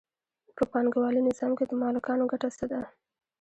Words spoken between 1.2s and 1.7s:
نظام کې